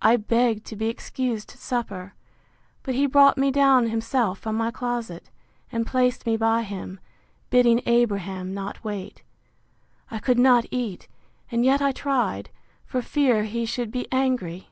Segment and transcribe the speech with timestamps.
[0.00, 2.14] I begged to be excused supper;
[2.84, 5.30] but he brought me down himself from my closet,
[5.72, 7.00] and placed me by him,
[7.50, 9.24] bidding Abraham not wait.
[10.12, 11.08] I could not eat,
[11.50, 12.50] and yet I tried,
[12.86, 14.68] for fear he should be angry.